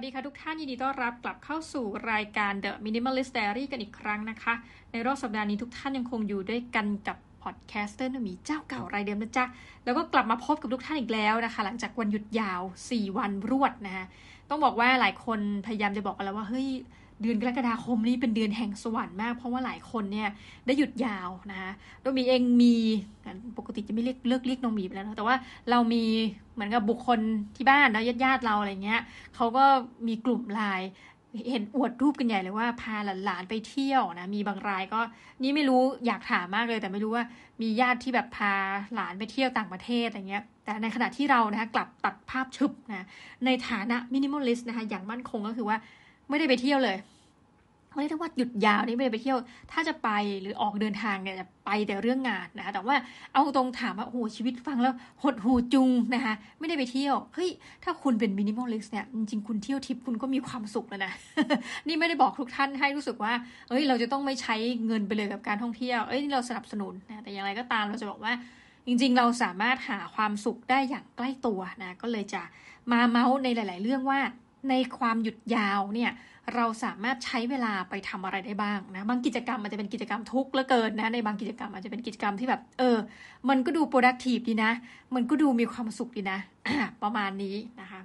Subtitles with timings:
[0.00, 4.54] สวัสดีค่ะทุกท่านยินดีต้อนรับกลับเข้าสู่รายการ The Minimalist Diary กันอีกครั้งนะคะ
[4.92, 9.44] ในรอบสัปดาห์นี้ทุกท่านยังคงอยู่ด้วยกันกับ podcaster น้องมีเจ้าเก่ารายเดิมนะจ๊ะ
[9.84, 14.04] แล้วก็กลับมาพบกับทุกท่านอีกแล้วนะคะ หลังจากวันหยุดยาว 4 วันรวดนะคะ
[14.50, 16.68] ต้องบอกว่าหลายคนพยายามจะบอกกันแล้วว่าเฮ้ย
[17.22, 20.28] เดือนกรกฎาคมนี้เป็นเดือนแห่งสวรรค์มาก เพราะว่าหลายคนเนี่ย
[20.66, 22.74] ได้หยุดยาวนะคะโดยมีเองมี
[23.58, 25.36] ปกติจะไม่เรียกเลิกเรียกน้องมีไปแล้วนะแต่ว่า
[25.70, 26.04] เรามี
[26.54, 27.18] เหมือนกับบุคคล
[27.56, 29.00] ที่บ้านแล้วญาติญาติเราอะไรเงี้ย
[29.34, 29.64] เขาก็
[30.06, 30.90] มีกลุ่มไลน์
[31.50, 35.00] เห็นอวดรูปกันใหญ่เลยว่าพาหลานๆไปเที่ยวนะ มีบางรายก็
[35.42, 37.24] นี่ไม่รู้อยากถามมากเลย แต่ไม่รู้ว่า
[37.62, 38.52] มีญาติที่แบบพา
[38.94, 43.06] หลานไปเที่ยวต่างประเทศอะไรเงี้ย แต่ในขณะที่เรานะคะกลับตัดภาพชึบนะ
[43.44, 45.76] ในฐานะ minimalist นะคะอย่างมั่นคงก็คือว่า
[46.28, 46.98] ไม่ได้ไปเที่ยวเลย
[47.96, 49.38] ไม่ได้ว่าหยุดยาวนี่ไม่ได้ไปเที่ยว
[49.72, 50.08] ถ้าจะไป
[50.40, 52.96] หรือออกเดินทางเนี่ยจะไปแต่เรื่องงานนะคะ แต่ว่า
[53.34, 57.50] เอาตรงถามว่าโอ้โหชีวิตฟังแล้วหดหู่จุงนะคะ ไม่ได้ไปเที่ยว เฮ้ย
[57.84, 61.12] ถ้าคุณเป็น minimalist เนี่ย จริงๆ คุณเที่ยวทิพย์คุณก็มีความสุขแล้วนะ
[61.88, 63.32] นี่ไม่ได้บอกทุกท่านให้รู้สึกว่า
[63.68, 64.54] เอ้ย เราจะต้องไม่ใช้
[64.86, 68.32] เงินไปเลยกับการท่องเที่ยว เอ้ย เราสนับสนุนนะ แต่อย่างไรก็ตามเราจะบอกว่า
[68.86, 72.42] จริง ๆ เราสามารถหาความสุขได้อย่างใกล้ตัวนะ ก็เลยจะ
[72.92, 74.20] มาเมาส์ในหลาย ๆ เรื่องว่า
[74.68, 76.12] ในความหยุดยาวเนี่ย
[76.54, 82.96] เราสามารถใช้เวลาไปทำอะไรได้บ้างนะบางกิจกรรมมันจะเป็นกิจกรรมทุกข์เหลือเกินนะในบางกิจกรรมอาจจะเป็นกิจกรรมที่แบบ เออ
[83.48, 84.72] มันก็ดู productive ดีนะ
[85.14, 86.38] มันก็ดูมีความสุขดีนะ
[87.02, 88.00] ประมาณนี้นะคะ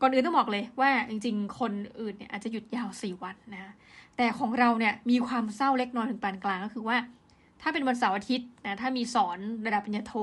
[0.00, 3.72] ก่อนอื่นต้องบอกเลยว่าจริง ๆ คนอื่นเนี่ยอาจจะหยุดยาวสี่วันนะ
[4.16, 6.96] แต่ของเราเนี่ยมีความเศร้าเล็กน้อยถึงปานกลางก็คือว่า
[7.62, 10.14] ถ้าเป็นวันเสาร์อาทิตย์นะถ้ามีสอนระดับปริญญาโท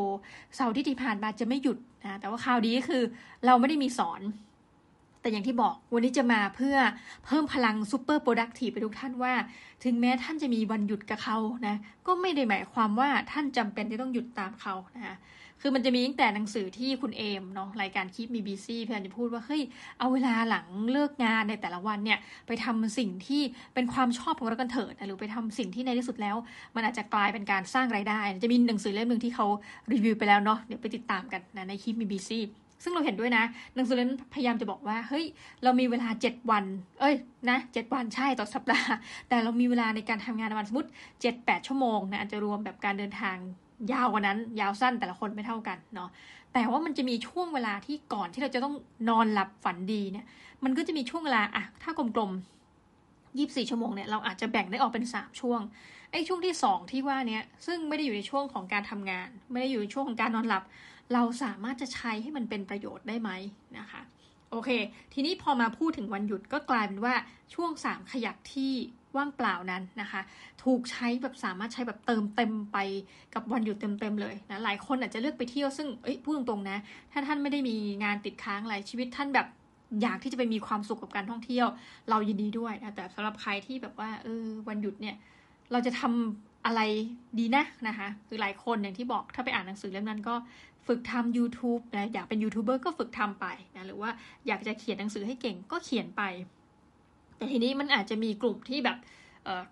[0.56, 3.04] เสาร์ที่ที่ผ่านมาจะไม่หยุดนะแต่ว่าข่าวดีก็คือ
[3.46, 4.22] เราไม่ได้มีสอน
[5.22, 6.76] แต่อย่างที่บอกวันนี้จะมาเพื่อ
[7.26, 9.34] เพิ่มพลัง super productive ไปทุกท่านว่า
[9.84, 11.76] ถึงแม้ท่านจะมีวันหยุดกับเขานะ
[12.08, 15.18] ก็ไม่ได้หมายความว่าท่านจำเป็นที่ต้องหยุดตามเขานะคะ
[15.64, 19.62] คือมันจะมีตั้งแต่หนังสือที่คุณเอมเนาะรายการคีปมีบีซี่พยายามจะพูดว่าเฮ้ย
[20.00, 23.42] เอาเวลาหลังเลิกงานในแต่ละวันเนี่ยไปทำสิ่งที่
[23.74, 26.36] เป็นความชอบของเรากันเถิดนะหรือไปทำสิ่งที่ในที่สุดแล้ว
[26.76, 29.48] มันอาจจะกลายเป็นการสร้างรายได้ จะมีหนังสือเล่มหนึ่งที่เขา
[29.92, 32.44] รีวิวไปแล้วเนาะเดี๋ยวไปติดตามกันนะในคีปมีบีซี่
[32.84, 33.44] ซึ่งเราเห็นด้วยนะ
[33.76, 35.26] หนังสือเล่มพยายามจะบอกว่า เฮ้ย
[35.64, 36.64] เรามีเวลาเจ็ดวัน
[37.00, 37.16] เอ้ย
[37.50, 38.94] นะเจ็ดวันใช่ต่อสัปดาห์
[39.30, 40.90] แต่เรามีเวลาในการทำงานวันสมมติ
[41.22, 43.38] เจ็ดแปดชั่วโมงนะอาจจะรวมแบบการเดินทาง
[43.92, 46.10] ยาวกว่านั้น ยาวสั้นแต่ละคนไม่เท่ากันเนาะ
[46.54, 48.76] แต่ว่ามันจะมีช่วงเวลาที่ก่อนที่เราจะต้อง
[49.10, 50.26] นอนหลับฝันดีเนี่ย
[50.64, 55.62] มันก็จะมีช่วงเวลาอะถ้ากลมๆยี่บสี่ชั่วโมงเนี่ยเราอาจจะแบ่งได้ออกเป็นสามช่วง
[56.12, 60.64] ไอ้ช่วงที่สองที่ว่าเนี้ยซึ่งไม่ได้อยู่ในช่วงของการทำงาน ไม่ได้อยู่ในช่วงของการนอนหลับ
[61.14, 63.30] เราสามารถจะใช้ให้มันเป็นประโยชน์ได้ไหม
[63.80, 64.02] นะคะ
[64.52, 64.70] โอเค
[65.14, 67.14] ทีนี้พอมาพูดถึงวันหยุดก็กลายเป็นว่า
[67.54, 68.74] ช่วง 3 ขยักที่
[69.18, 70.22] ว่างเปล่านั้นนะคะ
[70.64, 72.78] ถูกใช้แบบสามารถใช้แบบเติมเต็มไป
[73.34, 76.78] กับวันหยุดเต็มๆเลยนะหลายคนอาจจะเลือกไปเที่ยวซึ่งเอ้ยพูดตรงๆนะ
[77.12, 79.48] ถ้าท่านไม่ได้มีงานติดค้างอะไรชีวิตท่านแบบ
[80.02, 81.68] อยากที่จะไปมีความสุขกับการท่องเที่ยว
[82.10, 85.16] เรายินดีด้วยนะแต่สำหรับใครที่แบบว่าเออวันหยุดเนี่ย
[85.72, 86.82] เราจะทำอะไร
[87.40, 90.36] ดีนะนะคะ คือหลายคนอย่างที่บอกถ้าไปอ่านหนังสือเล่มนั้นก็
[90.88, 94.10] ฝึกทำ YouTube นะอยากเป็นยูทูบเบอร์ก็ฝึกทำไปนะหรือว่า
[94.48, 96.22] อยากจะเขียนหนังสือให้เก่งก็เขียนไป
[97.38, 98.98] แต่ทีนี้มันอาจจะมีกลุ่มที่แบบ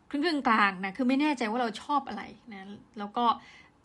[0.09, 3.25] ครึ่งครึ่งกลางนะคือไม่แน่ใจว่าเราชอบอะไรนะแล้วก็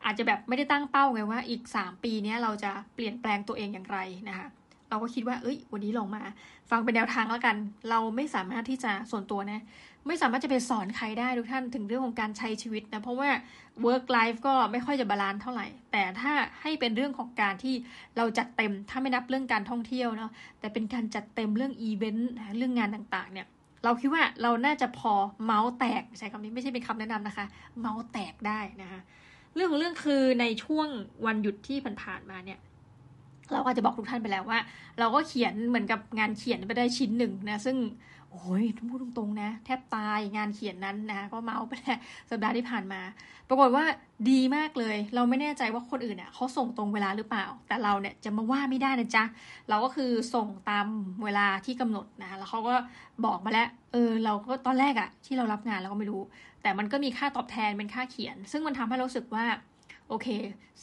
[0.04, 3.98] อาจจะแบบไม่ได้ตั้งเป้าไงว่าอีก 3 ปีนี้เราจะเปลี่ยนแปลงตัวเองอย่างไร
[4.28, 4.48] นะคะ
[4.88, 6.22] เราก็คิดว่าเอ้ยวันนี้ลองมา
[6.70, 7.56] ฟังเป็นแนวทางแล้วกัน
[7.90, 9.62] เราไม่สามารถที่จะส่วนตัวนะ
[10.06, 13.30] ไม่สามารถจะไปสอนใครได้ทุกท่านถึงเรื่องของการใช้ชีวิตนะ เพราะว่า
[13.86, 17.74] work life ก็ไม่ค่อยจะ balance เท่าไหร่ แต่ถ้าให้เป็นเรื่องของการที่
[18.16, 23.46] เราจัดเต็ม ถ้าไม่นับเรื่องการท่องเที่ยวเนาะแต่เป็นการจัดเต็มเรื่องอีเวนต์เรื่องงานต่างๆ เนี่ย
[23.84, 25.12] เราคิดว่าเราน่าจะพอ
[25.44, 27.46] เมาส์แตกใช้คำนี้ไม่ใช่เป็นคำแนะนำนะคะ
[27.80, 29.00] เมาส์แตกได้นะคะ
[29.54, 30.88] เรื่องของเรื่องคือในช่วง
[31.26, 32.58] วันหยุดที่ผ่านๆมาเนี่ย
[33.52, 34.58] เราก็จะบอกทุกท่านไปแล้วว่า
[34.98, 37.76] เราก็เขียนเหมือนกับงานเขียนไปได้ชิ้นหนึ่งนะซึ่ง
[38.30, 41.94] โอ้ยพูดตรงๆนะ แทบตายงานเขียนนั้นนะ ก็เมาไปแล้
[42.30, 43.00] สัปดาห์ที่ผ่านมา
[43.48, 43.84] ปรากฏว่า
[44.30, 49.24] ดีมากเลย เราไม่แน่ใจว่าคนอื่นอะเขาส่งตรงเวลาหรือเปล่า แต่เราเนี่ยจะมาว่าไม่ได้นะจ๊ะ
[49.68, 50.86] เราก็คือส่งตาม
[51.24, 52.74] เวลาที่กำหนดนะ แล้วเขาก็
[53.24, 56.22] บอกมาแล้ว เออ เราก็ตอนแรกอะ ที่เรารับงานเราก็ไม่รู้
[56.62, 59.44] แต่มันก็มีค่าตอบแทนเป็นค่าเขียน ซึ่งมันทำให้เราสึกว่า
[60.08, 60.28] โอเค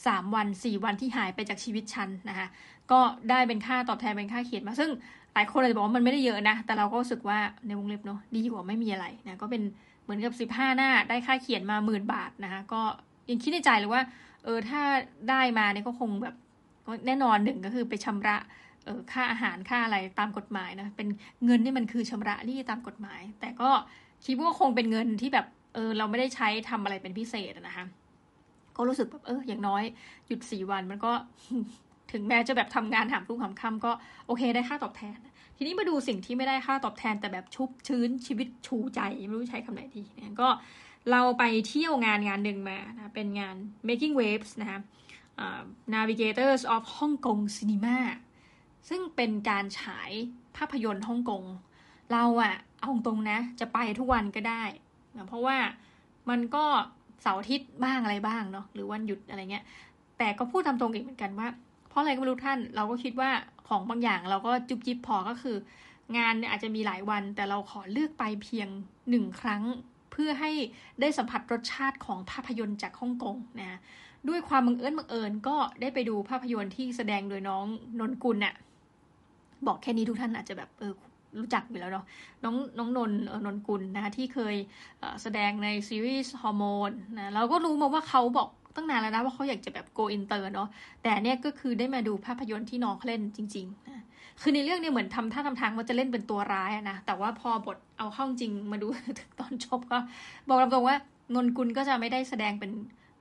[0.06, 2.48] สามวันสี่วันที่หายไปจากชีวิตฉันนะคะ
[2.92, 4.90] ก็ได้เป็นค่าตอบแทนเป็นค่าเขียนมา ซึ่ง
[5.34, 9.62] หลายคนอาจจะบอกว่ามันไม่ได้เยอะนะ แต่เราก็รู้สึกว่าในวงเล็บเนาะดีกว่าไม่มีอะไรนะก็เป็น
[10.04, 12.82] เหมือนกับสิบห้าหน้าได้ค่าเขียนมาหมื่นบาทนะคะก็
[13.30, 14.02] ยังคิดในใจเลยว่า
[14.44, 14.82] เออถ้า
[15.30, 16.36] ได้มาเนี่ยก็คงแบบ
[17.08, 18.38] แน่นอนหนึ่งก็คือไปชำระ
[18.86, 21.08] เออค่าอาหารค่าอะไรตามกฎหมายนะเป็น
[21.46, 23.70] เงินนี่มันคือชำระนี่ตามกฎหมาย แต่ก็
[24.26, 27.86] คิดว่าคงเป็นเงินที่แบบเออเราไม่ได้ใช้ทำอะไรเป็นพิเศษนะคะ
[28.78, 29.84] ก็รู้สึกแบบเอออย่างน้อย
[30.28, 31.14] หยุดสี่วันมันก็
[32.12, 33.92] ถึงแม้จะแบบทำงานหามรุ่งหามค่ำก็
[34.28, 35.18] โอเคได้ค่าตอบแทน
[35.56, 40.50] ทีทีนี้มาดูสิ่งที่ไม่ได้ค่าตอบแทนแต่แบบชุบชื้นชีวิตชูใจ ไม่รู้ใช้คำไหนดีนะก็
[41.12, 43.56] เราไปเที่ยวงานงานหนึ่งมานะเป็นงาน
[43.88, 44.80] making waves นะคะ
[45.96, 47.98] navigators of Hong Kong cinema
[48.90, 50.12] ซึ่งเป็นการฉาย
[50.58, 51.44] ภาพยนตร์ฮ่องกง
[52.12, 54.64] เราอะเอาตรงนะ จะไปทุกวันก็ได้
[55.16, 55.58] นะเพราะว่า
[56.30, 56.66] มันก็
[57.22, 59.64] เสาร์อาทิตย์บ้างอะไรบ้างเนาะหรือวันหยุดอะไรเงี้ย
[60.18, 61.48] แต่ก็พูดตามตรงอีกเหมือนกันว่า
[61.90, 63.30] เพราะอะไรก็ไม่รู้ท่าน เราก็คิดว่า
[63.68, 65.58] ของบางอย่างเราก็จุบจิบพอก็คือ
[66.18, 68.68] งานเนี่ยอาจจะมีหลายวัน แต่เราขอเลือกไปเพียง
[69.10, 69.64] หนึ่งครั้ง
[70.12, 70.52] เพื่อให้
[71.02, 73.80] ได้สัมผัสรสชาติของภาพยนตร์จากฮ่องกงนะ
[74.30, 77.66] ด้วยความบังเอิญบังเอิญก็ได้ไปดูภาพยนตร์ที่แสดงโดยน้อง
[78.00, 78.54] นนกุลน่ะ
[79.68, 80.94] บอกแค่นี้ทุกท่านอาจจะแบบเออ
[81.40, 82.06] รู้จักอยู่แล้วเนาะ
[82.44, 83.12] น้องน้องนน
[83.46, 84.56] นนกุลนะคะที่เคย
[85.22, 90.70] แสดงในซีรีส์ฮอร์โมนนะเราก็รู้มาว่าเขาบอกตั้งนานแล้วนะว่าเขาอยากจะแบบ go inter เนาะ
[91.04, 94.04] แต่เนี่ยก็คือได้มาดูภาพยนตร์ที่น้องเล่นจริงๆนะ
[94.42, 98.88] คือในเรื่องเนี่ยเหมือนทำท่าทำทางว่าจะเล่นเป็นตัวร้ายนะแต่ว่าพอบทเอาเข้าจริงมาดู
[99.40, 99.98] ตอนจบก็
[100.48, 100.96] บอกตรงๆว่า
[101.36, 102.72] นนกุลก็จะไม่ได้แสดงเป็น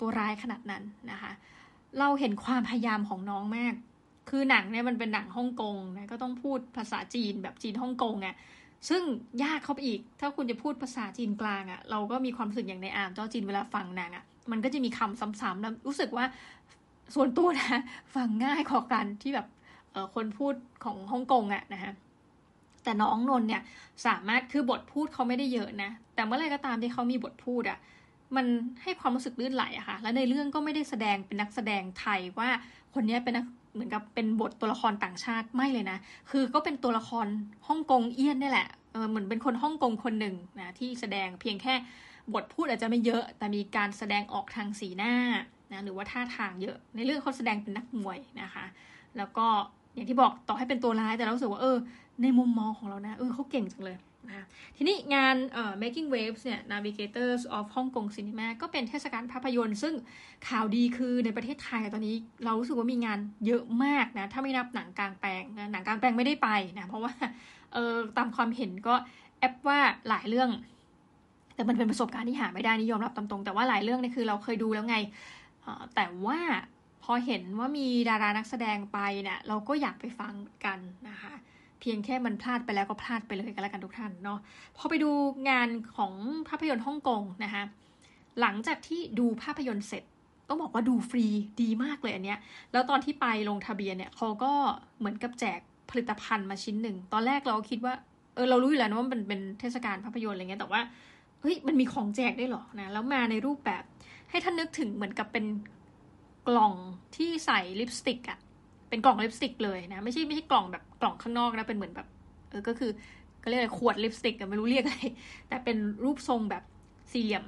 [0.00, 1.32] ตัวร้ายขนาดนั้นนะคะ
[1.98, 3.74] เราเห็นความพยายามของน้องมาก
[4.30, 8.34] คือหนังเนี่ยมันเป็นหนังฮ่องกงนะก็ต้องพูดภาษาจีนแบบจีนฮ่องกงอะ่ะ
[8.88, 9.02] ซึ่ง
[9.42, 16.24] ยากเข้าไปอีก ถ้าคุณจะพูดภาษาจีนกลางอะ่ะ เราก็มีความรู้สึกอย่างในอามเจ้าจีนเวลาฟังนางอะ่ะ มันก็จะมีคำซ้ำๆแล้วรู้สึกว่า
[17.14, 17.80] ส่วนตัวนะ
[18.14, 19.46] ฟังง่ายขอกันที่แบบ
[19.92, 20.54] เออคนพูด
[20.84, 21.92] ของฮ่องกงอะ่ะนะฮะ
[22.84, 23.62] แต่น้องนนเนี่ย
[24.06, 27.78] สามารถคือบทพูดเขาไม่ได้เยอะนะ แต่เมื่อไรก็ตามที่เขามีบทพูดอะ่ะ
[28.36, 28.46] มัน
[28.82, 32.48] ให้ความรู้สึกลื่นไหลอะค่ะ และในเรื่องก็ไม่ได้แสดงเป็นนักแสดงไทยว่า
[32.94, 33.34] คนนี้เป็น
[33.72, 35.98] เหมือนกับเป็นบทตัวละครต่างชาติไม่เลยนะ
[36.30, 37.26] คือก็เป็นตัวละคร
[37.68, 41.74] ฮ่องกงเอี้ยนนี่แหละเออเหมือนเป็นคนฮ่องกงคนหนึ่งนะที่แสดงเพียงแค่
[42.34, 45.14] บทพูดอาจจะไม่เยอะ แต่มีการแสดงออกทางสีหน้า
[45.72, 48.64] นะหรือว่าท่าทางเยอะ ในเรื่องเขาแสดงเป็นนักมวยนะคะ
[49.16, 49.46] แล้วก็
[49.94, 51.76] อย่างที่บอกต่อให้เป็นตัวร้ายแต่เราสึกว่าเออ
[52.22, 53.96] ในมุมมองของเรานะเออเขาเก่งจังเลย
[54.28, 54.46] นะ
[54.76, 59.94] ทีนี้งานเอ่อ making waves เนี่ย navigators of Hong Kong cinema ก็เป็นเทศกาลภาพยนตร์ ซึ่ง
[60.48, 67.12] ข่าวดีคือในประเทศไทยตอนนี้เรารู้สึกว่ามีงานเยอะมากนะ ถ้าไม่นับหนังกลางแปลงนะหนังกลางแปลงไม่ได้ไปนะ เพราะว่า
[67.72, 68.94] เออตามความเห็นก็
[69.38, 69.78] แอปว่า
[70.08, 70.50] หลายเรื่อง
[71.54, 74.96] แต่มันเป็นประสบการณ์ที่หาไม่ได้นิยอมรับตามตรง แต่ว่าหลายเรื่องนี่คือเราเคยดูแล้วไง
[75.94, 76.40] แต่ว่า
[77.04, 80.34] พอเห็นว่ามีดารานักแสดงไปเนี่ยเราก็อยากไปฟัง
[80.64, 80.78] กัน
[81.08, 81.34] นะคะ
[81.80, 84.38] เพียงแค่มันพลาดไปแล้วก็พลาดไปเลยกันแล้วกันทุกท่านเนาะ
[84.76, 85.10] พอไปดู
[85.50, 86.12] งานของ
[86.48, 87.64] ภาพยนตร์ฮ่องกงนะคะ
[88.40, 90.04] หลังจากที่ดูภาพยนตร์เสร็จ
[90.48, 91.26] ต้องบอกว่าดูฟรี
[91.62, 92.38] ดีมากเลยอันเนี้ย
[92.72, 94.52] แล้วตอนที่ไปลงทะเบียนเนี่ยเขาก็
[94.98, 95.60] เหมือนกับแจก
[95.90, 97.94] ผลิตภัณฑ์มาชิ้นหนึ่ง ตอนแรกเราคิดว่า
[98.34, 100.80] เออเรารู้อยู่แล้วนะว่ามันเป็นเทศกาลภาพยนตร์อะไรเงี้ยแต่ว่า
[101.40, 103.82] เฮ้ยมันมีของแจกได้หรอนะแล้วมาในรูปแบบ
[104.30, 105.44] ให้ท่านนึกถึงเหมือนกับเป็น
[106.48, 106.74] กล่อง
[107.16, 108.38] ที่ใส่ลิปสติกอะ
[108.90, 112.06] เป็นกล่องลิปสติกเลยนะ ไม่ใช่ไม่ใช่กล่องแบบกล่องข้างนอกนะ เป็นเหมือนแบบ
[112.50, 112.90] เออ ก็คือ
[113.42, 114.98] ก็เรียกอะไรขวดลิปสติกไม่รู้เรียกอะไร
[115.48, 116.62] แต่เป็นรูปทรงแบบ
[117.12, 117.44] สี่เหลี่ยม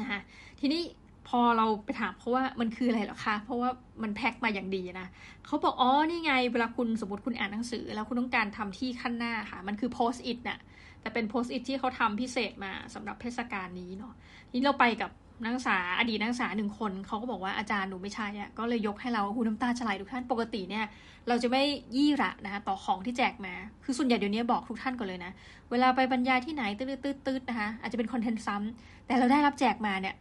[0.00, 0.20] นะคะ
[0.60, 0.82] ทีนี้
[1.28, 3.70] พอเราไปถามเขาว่ามันคืออะไรหรอคะ เพราะว่า
[4.02, 5.06] มันแพ็คมาอย่างดีนะ
[5.46, 10.58] เขาบอกอ๋อนี่ไงเวลาคุณสมมติคุณอ่านหนังสือ แล้วคุณต้องการทำที่ขั้นหน้าค่ะ มันคือโพสต์อิทน่ะ
[11.00, 14.12] แต่เป็นโพสต์อิทที่เขาทำพิเศษมาสำหรับเทศกาลนี้เนาะ
[14.52, 15.10] นี่เราไปกับ
[15.42, 20.84] นักศึกษาอดีตนักศึกษาหนึ่งคนเขาก็บอกว่าอาจารย์หนูไม่ใช่อะก็เลยยกให้เราหูน้ำตาฉลายทุกท่านปกติเนี่ย
[21.28, 21.62] เราจะไม่
[21.96, 23.54] ยี่ระนะคะต่อของที่แจกมา
[23.84, 25.32] คือส่วนใหญ่เดี๋ยวนี้บอกทุกท่านก่อนเลยนะ
[25.70, 30.14] เวลาไปบรรยายที่ไหนตืดตืดตืดนะคะอาจจะเป็นคอนเทนต์ซ้ำแต่เราได้รับแจกมาเนี่ย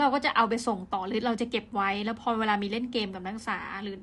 [0.00, 3.96] เราก็จะเอาไปส่งต่อหรือเราจะเก็บไว้ แล้วพอเวลามีเล่นเกมกับนักศึกษาหรือ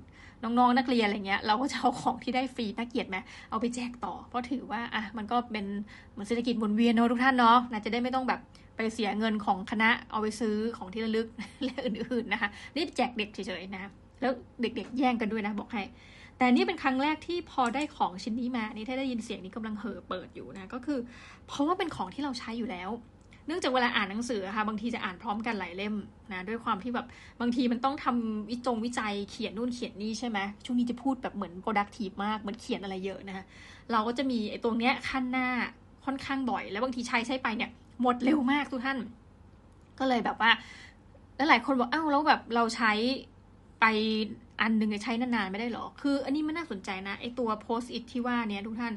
[0.43, 3.17] น้องๆ นักเรียนอะไรเงี้ยเราก็จะเอาของที่ได้ฟรีน่าเกียดไหม
[3.49, 5.65] เอาไปแจกต่อ เพราะถือว่าอะมันก็เป็น
[6.11, 8.39] เหมือนเศรษฐกิจหมุนเวียนเนาะทุกท่านเนาะนะจะได้ไม่ต้องแบบ
[8.79, 11.27] ไปเสียเงินของคณะเอาไปซื้อของที่ระลึก
[11.63, 14.31] และอื่นๆนะคะนี่แจกเด็กเฉยๆนะแล้ว
[14.61, 15.83] เด็กๆ แย่งกันด้วยนะบอกให้
[16.37, 20.99] แต่นี่เป็นครั้งแรกที่พอได้ของชิ้นนี้มานี่ถ้าได้ยินเสียงนี้กำลังเห่อเปิดอยู่นะก็คือ
[21.47, 22.89] เพราะว่าเป็นของที่เราใช้อยู่แล้ว
[23.47, 25.95] เนื่องจากเวลาอ่านหนังสือค่ะบางทีจะอ่านพร้อมกันหลายเล่ม
[26.31, 27.07] นะด้วยความที่แบบ
[27.41, 33.45] บางทีมันต้องทำวิจงวิจัยเขียนนู่นเขียนนี่ใช่ไหมช่วงนี้จะพูดแบบเหมือน productive มากเหมือนเขียนอะไรเยอะนะคะ
[33.91, 35.47] เราก็จะมีไอ้ตรงเนี้ยขั้นหน้า
[36.05, 37.71] ค่อนข้างบ่อย แล้วบางทีใช้ใช้ไปเนี่ย
[38.01, 38.97] หมดเร็วมากทุกท่าน
[39.99, 40.51] ก็เลยแบบว่า
[41.35, 42.91] แล้วหลายคนบอกอ้าวแล้วแบบเราใช้
[43.81, 43.85] ไป
[44.61, 48.93] อันหนึ่งใช้นานๆไม่ได้หรอ คืออันนี้มันน่าสนใจนะไอตัวโพสต์อิทที่ว่าเนี่ยทุกท่าน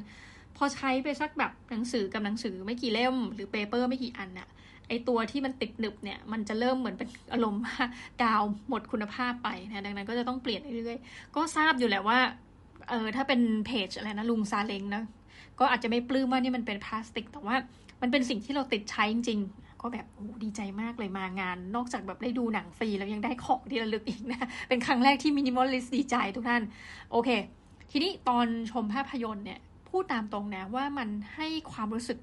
[0.57, 4.47] พอใช้ไปสักแบบหนังสือกับหนังสือไม่กี่เล่ม หรือเปเปอร์ไม่กี่อันน่ะ
[4.87, 7.75] ไอตัวที่มันติดหนึบเนี่ยมันจะเริ่มเหมือนเป็นอารมณ์ว่า
[8.23, 12.19] กาวหมดคุณภาพไปนะดังนั้นก็จะต้องเปลี่ยนเรื่อยๆ ก็ทราบอยู่แหละว่า
[12.89, 15.03] เออถ้าเป็นเพจอะไรนะลุงซาเล้งนะ
[15.59, 17.55] ก็อาจจะไม่ปลื้มว่านี่มันเป็นพลาสติกแต่ว่า
[18.03, 26.61] มันเป็นสิ่งที่เราติดใช้จริงๆ ก็แบบโอ้ดีใจมากเลยมางาน นอกจากแบบได้ดูหนังฟรีแล้วยังได้ของที่ระลึกอีกนะ เป็นครั้งแรกที่มินิมอลลิสดีใจทุกท่าน
[27.11, 27.29] โอเค
[27.91, 32.17] ทีนี้ตอนชมภาพยนตร์เนี่ย พูดตามตรงนะว่ามันให้ความรู้สึก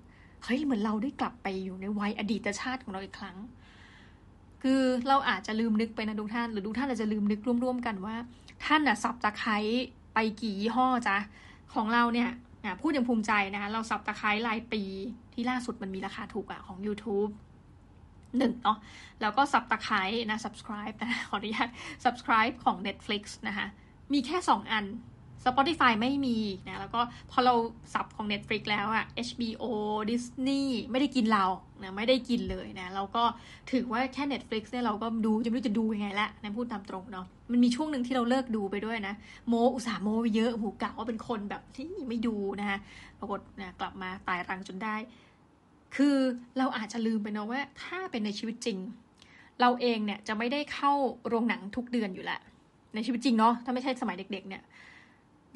[0.45, 3.37] เฮ้ย เหมือนเราได้กลับไปอยู่ในวัยอดีตชาติของเราอีกครั้ง
[4.63, 8.17] คือเราอาจจะลืมนึกไปนะทุกท่าน หรือทุกท่านอาจจะลืมนึกร่วมๆกันว่า
[8.65, 9.57] ท่านอะสับตะไคร้
[10.15, 11.17] ไปกี่ยี่ห้อจ้ะ
[11.75, 12.31] ของเราเนี่ย
[12.81, 14.83] พูดอย่างภูมิใจนะคะเราสับตะไคร้รายปี
[15.35, 17.31] ที่ล่าสุดมันมีราคาถูกอะของ YouTube
[18.39, 18.79] หนึ่งเนาะ
[19.21, 21.69] แล้วก็สับตะไคร้นะ subscribe นะขออนุญาต
[22.05, 23.67] subscribe ของ Netflix นะคะ
[24.13, 24.85] มีแค่สองอัน
[25.45, 27.55] Spotify ไม่มีนะแล้วก็พอเรา
[27.95, 29.65] สับของ Netflix แล้วอะ HBO
[30.11, 31.45] Disney ไม่ได้กินเรา
[31.83, 33.23] นะไม่ได้กินเลยนะแล้วก็
[33.71, 39.15] ถือว่าแค่ Netflix เนี่ยเราก็ดูจะไม่รู้จะดูยังไงละนะพูดตามตรงเนาะมันมีช่วงหนึ่งที่เราเลิกดูไปด้วยนะ
[39.49, 42.79] โมอุตส่าหโมไปเยอะหูกะว่าเป็นคนแบบที่ไม่ดูนะคะ
[43.19, 44.97] ปรากฏนะกลับมาตายรังจนได้
[45.97, 46.17] คือ
[46.59, 48.79] เราอาจจะลืมไปเนาะว่า ถ้าเป็นในชีวิตจริง
[49.61, 50.93] เราเองเนี่ยจะไม่ได้เข้า
[51.29, 52.41] โรงหนังทุกเดือนอยู่แล้ว
[52.95, 54.63] ในชีวิตจริงเนาะถ้าไม่ใช่สมัยเด็ก ๆ เนี่ย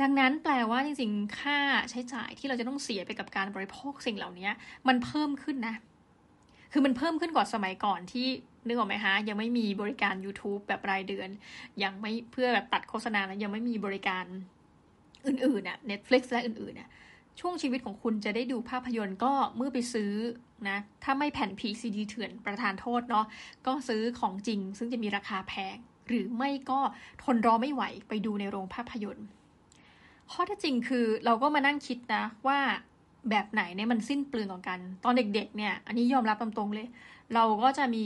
[0.01, 1.59] ดังนั้นแปลว่าจริงๆ ค่า
[1.91, 4.49] ใช้จ่ายที่เราจะต้องเสียไปกับการบริโภคสิ่งเหล่านี้
[4.89, 5.75] มันเพิ่มขึ้นนะ
[6.73, 8.27] คือมันเพิ่มขึ้นกว่าสมัยก่อนที่
[8.67, 11.29] นึกออกไหมคะยังไม่มีบริการ YouTube แบบรายเดือน
[11.83, 14.25] ยังไม่เพื่อแบบตัดโฆษณาแล้วยังไม่มีบริการ
[15.27, 16.89] อื่นๆน่ะ Netflix และอื่นๆน่ะ
[17.41, 20.13] ช่วงชีวิตของคุณจะได้ดูภาพยนตร์ก็เมื่อไปซื้อ
[20.69, 23.27] นะ ถ้าไม่แผ่น PCD เถื่อนประทานโทษเนาะ
[23.67, 25.77] ก็ซื้อของจริงซึ่งจะมีราคาแพง
[26.09, 26.81] หรือไม่ก็
[27.23, 29.27] ทนรอไม่ไหวไปดูในโรงภาพยนตร์
[30.33, 32.59] ข้อที่จริงคือเราก็มานั่งคิดนะว่า
[33.31, 36.87] แบบไหนเนี่ยมันสิ้นเปลืองกว่ากัน ตอนเด็กๆ เนี่ย อันนี้ยอมรับตรงๆเลย
[37.35, 38.05] เราก็จะมี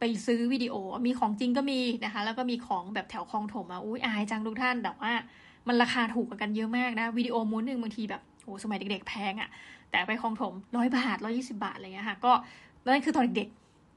[0.00, 0.74] ไปซื้อวิดีโอ
[1.06, 5.12] มีของจริงก็มีนะคะ แล้วก็มีของแบบแถวคลองถมอะอุ้ยอายจังทุกท่าน แต่ว่า
[5.68, 9.50] มันราคาถูกกันเยอะมากนะ วิดีโอม้วนหนึ่งบางทีแบบโอ้สมัยเด็กๆ แพงอะ่ะ
[9.90, 12.32] แต่ไปคลองถมร้อยบาทร้อยี่สิบาทอะไรเงี้ยค่ะ ก็
[12.84, 13.48] นั่นคือตอนเด็ก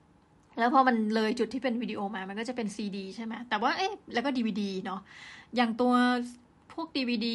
[0.06, 5.02] ๆ แล้วพอมันเลยจุดที่เป็นวิดีโอมา มันก็จะเป็นซีดีใช่ไหมแต่ว่าเอ๊ะแล้วก็ดีวดีเนาะ
[5.56, 5.94] อย่างตัว
[6.80, 7.28] วก DVD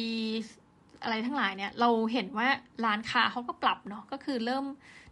[1.03, 2.47] อะไรทั้งหลายเนี่ย เราเห็นว่า
[2.85, 4.65] ร้านค้าเขาก็ปรับเนาะก็คือเริ่ม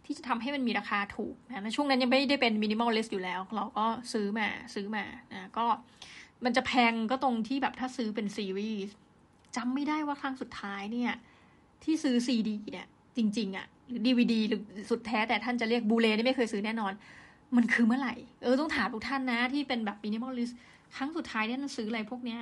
[0.06, 5.66] ที่จะทำให้มันมีราคาถูกนะช่วงนั้นยังไม่ได้เป็นมินิมอลเลสอยู่แล้ว เราก็ซื้อมาซื้อมานะก็
[6.44, 8.94] มันจะแพงก็ตรงที่แบบถ้าซื้อเป็นซีรีส์
[9.56, 11.12] จำไม่ได้ว่าครั้งสุดท้ายเนี่ย
[11.84, 12.86] ที่ซื้อซีดีเนี่ย
[13.16, 16.92] จริง ๆอะ่ะหรือดีวดีหรือสุดแท้แต่ท่านจะเรียกบูเลนี่ไม่เคยซื้อแน่นอน
[17.56, 20.50] มันคือเมื่อไหร่ เออต้องถามทุกท่านนะที่เป็นแบบ minimalist
[20.96, 22.40] ครั้งสุดท้ายเนี่ยซื้ออะไรพวกเนี้ย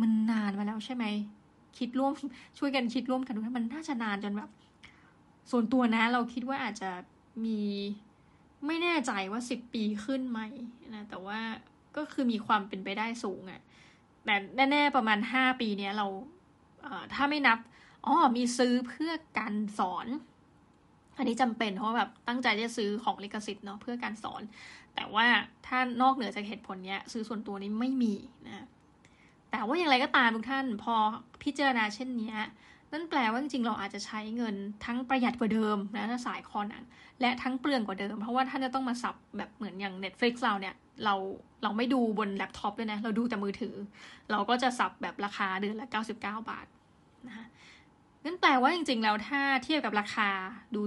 [0.00, 1.04] มันนานมาแล้วใช่ไหม
[1.78, 2.12] คิดร่วม
[2.58, 4.50] ช่วยกันคิดร่วมกันดูมันน่าจะนานจนแบบ
[5.50, 6.90] ส่วนตัวนะ เราคิดว่าอาจจะ
[7.44, 7.60] มี
[8.66, 10.40] ไม่แน่ใจว่าสิบปีขึ้นไหม
[10.94, 11.40] นะแต่ว่า
[11.96, 13.60] ก็คือมีความเป็นไปได้สูงอะ่ะ
[14.24, 14.36] แต่
[14.70, 16.06] แน่ๆประมาณห้าปีเนี้ยเรา
[16.82, 17.58] เออถ้าไม่นับ
[18.06, 20.06] อ๋อมีซื้อเพื่อการสอน
[21.16, 24.42] อันนี้จำเป็นเพราะแบบตั้งใจจะซื้อของลิขสิทธิ์เนาะเพื่อการสอน
[24.94, 25.26] แต่ว่า
[25.66, 28.14] ถ้านอกเหนือจากเหตุผลเนี้ย ซื้อส่วนตัวนี้ไม่มี
[28.46, 28.66] นะ
[29.54, 30.94] แต่ว่าอย่างไรก็ตามทุกท่านพอ
[31.42, 32.32] พิจารณาเช่นนี้
[32.92, 36.82] นั่นแปลว่าจริงๆเราอาจจะใช้เงินทั้งประหยัดกว่าเดิมนะถ้าสายคอหนัง
[37.20, 41.14] และทั้งเปลืองกว่าเดิม เพราะว่าท่านจะต้องมาสับแบบเหมือนอย่าง Netflix เราเนี่ยเรา
[41.62, 43.74] เราไม่ดูบนแล็ปท็อปด้วยนะ เราดูแต่มือถือ
[44.30, 46.66] เราก็จะสับแบบราคาเดือนละ 99 บาท
[47.26, 47.46] นะคะ
[48.24, 50.28] นั่นแปลว่าจริง ๆ แล้วถ้าเทียบกับราคา
[50.74, 50.80] ดู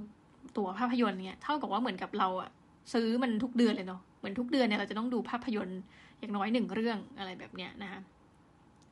[0.57, 2.49] ตั๋วภาพยนตร์เนี่ยเท่ากับว่าเหมือนกับเราอะ
[2.93, 5.81] ซื้อมันทุกเดือนเลยเนาะเหมือนทุกเดือนเนี่ยเราจะต้องดูภาพยนตร์
[6.19, 8.01] อย่างน้อยหนึ่งเรื่องอะไรแบบเนี้ยนะคะ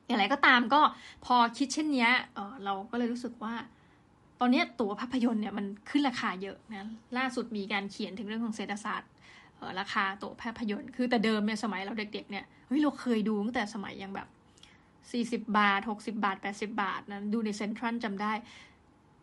[0.08, 0.82] อย่างไรก็ตามก็
[1.26, 3.54] พอคิดเช่นนี้เเราก็เลยรู้สึกว่า
[4.40, 9.10] ตอนนี้ตั๋วภาพยนตร์เนี่ยมันขึ้นราคาเยอะนะล่าสุดมีการเขียนถึงเรื่องของเศรษฐศาสตร์
[9.80, 14.28] ราคาตั๋วภาพยนตร์ คือแต่เดิมเนี่ยสมัยเราเด็กๆเนี่ยเฮ้ยเราเคยดูตั้งแต่สมัยยังแบบ
[15.12, 18.34] สี่สิบาทหกสิบาทแปดสิบาทนะดูในเซ็นทรัลจำได้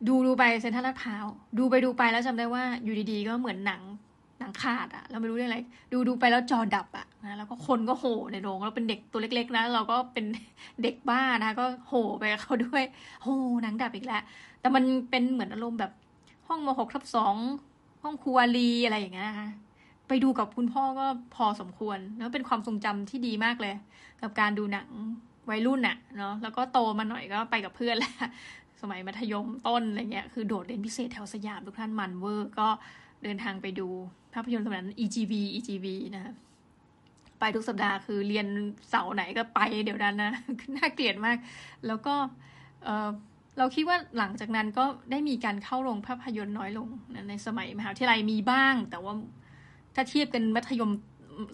[0.08, 1.26] ดูดูไปเซ็นทรัลลาดพร้าว
[1.58, 3.82] ดูไปดูไปแล้วจำได้ว่าอยู่ดีๆ ก็เหมือนหนัง
[4.42, 5.60] หนังขาดอะเราไม่รู้เรื่องอะไร
[5.92, 10.24] ดูดูไปแล้วจอดับอะนะแล้วก็คนก็โห่ในโรงเราเป็นเด็กตัวเล็ก ๆ นะ เราก็เป็น
[10.82, 12.82] เด็กบ้านะ ก็โห่ไปเขาด้วย
[13.22, 14.22] โห่หนังดับอีกแล้ว
[14.60, 15.92] แต่มันเป็นเหมือนอารมณ์แบบ
[16.48, 17.34] ห้องมหกทับสอง
[18.02, 19.48] ห้องครัวรีอะไรอย่างเงี้ยนะคะ
[20.08, 23.74] ไปดูกับคุณพ่อก็พอสมควร แล้วเป็นความทรงจำที่ดีมากเลย
[24.22, 24.88] กับการดูหนัง
[25.50, 28.12] วัยรุ่นน่ะเนาะแล้วก็โตมาหน่อยก็ไปกับเพื่อนแหละ
[28.80, 32.68] สมัยมัธยมต้นอะไรเงี้ยคือโดดเรียนพิเศษแถวสยามทุกท่านมันเวอร์ก็
[33.22, 33.88] เดินทางไปดู
[34.34, 35.86] ภาพยนตร์สมัยนั้น EGV EGV
[36.16, 36.34] นะ
[37.40, 38.46] ไปทุกสัปดาห์คือเรียน
[38.90, 40.32] เสาร์ไหนก็ไปเดี๋ยวนั้นนะ
[40.76, 41.36] น่าเกลียดมาก
[41.86, 42.14] แล้วก็
[42.84, 43.10] เออ
[43.58, 49.12] เราคิดว่าหลังจากนั้นก็ได้มีการเข้าโรงภาพยนตร์น้อยลงนะในสมัยมหาวิทยาลัยมีบ้าง แต่ว่า
[49.94, 50.90] ถ้าเทียบกันมัธยม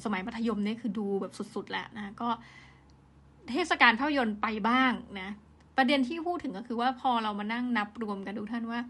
[0.05, 2.29] สมัยมัธยมเนี่ยคือดูแบบสุดๆแหละนะก็
[3.51, 5.31] เทศกาลภาพยนตร์ไปบ้างนะ
[5.77, 8.81] ประเด็นที่พูดถึงก็คือว่าพอเรามานั่งนับรวมกันดูท่านว่า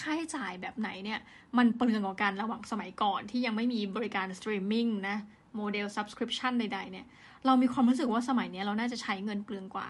[0.00, 1.20] ค่าใช้จ่ายแบบไหนเนี่ย
[1.58, 5.16] มันเปลืองกว่ากันระหว่างสมัยก่อนที่ยังไม่มีบริการสตรีมมิ่งนะ
[5.56, 7.06] โมเดล subscription ใดๆเนี่ย
[7.46, 9.88] เรามีความรู้สึกว่าสมัยนี้เราน่าจะใช้เงินเปลืองกว่า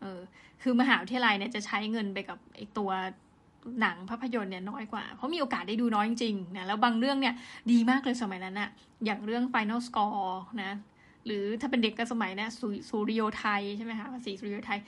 [0.00, 0.20] เออ
[0.62, 2.90] คือมหาวิทยาลัยเนี่ยจะใช้เงินไปกับไอตัว
[3.80, 7.34] หนังภาพยนตร์เนี่ยน้อยกว่า เพราะมีโอกาสได้ดูน้อยจริงๆนะ แล้วบางเรื่องเนี่ย
[7.72, 8.70] ดีมากเลยสมัยนั้นอะ
[9.04, 10.72] อย่างเรื่อง Final Score นะ
[11.26, 12.48] หรือถ้าเป็นเด็กก็สมัยนะ
[12.88, 14.78] สูริโยไทยใช่ไหมคะภาษีสุริโยไทย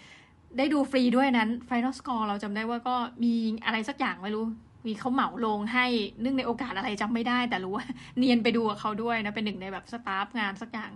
[0.58, 4.44] ได้ดูฟรีด้วยนั้น Final Score เราจำได้ว่าก็มีอะไรสักอย่างไม่รู้
[4.86, 5.86] มีเขาเหมาลงให้
[6.20, 7.86] เนื่องในโอกาสอะไรจำไม่ได้ แต่รู้ว่า
[8.18, 10.90] เนียนไปดูกับเขาด้วยนะเป็นหนึ่งในแบบสตาฟงานสักอย่าง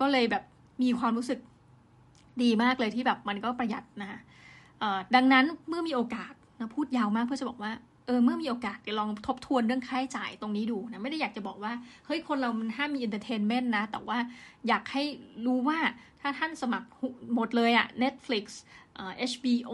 [0.00, 0.42] ก็เลยแบบ
[0.82, 1.38] มีความรู้สึก
[2.42, 4.20] ดีมากเลยที่แบบมันก็ประหยัดนะคะ
[5.14, 7.72] ดังนั้นเมื่อมีโอกาสนะพูดยาวมากเพื่อจะบอกว่า
[8.06, 11.72] เออเมื่อมีโอกาสเดี๋ยวลองทบทวนเรื่องค่าใช้จ่ายตรงนี้ดูนะไม่ได้อยากจะบอกว่า
[12.06, 14.18] เฮ้ยคนเรามันห้ามมี entertainment นะ แต่ว่า
[14.68, 15.02] อยากให้
[15.46, 15.78] รู้ว่า
[16.20, 16.88] ถ้าท่านสมัคร
[17.34, 18.44] หมดเลยอะ Netflix
[19.30, 19.72] HBO